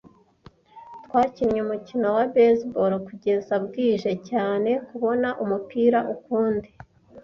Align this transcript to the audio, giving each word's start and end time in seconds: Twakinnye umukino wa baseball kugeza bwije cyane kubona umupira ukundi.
Twakinnye 1.05 1.59
umukino 1.63 2.07
wa 2.17 2.25
baseball 2.35 2.91
kugeza 3.07 3.53
bwije 3.65 4.11
cyane 4.29 4.71
kubona 4.87 5.29
umupira 5.43 5.99
ukundi. 6.15 6.69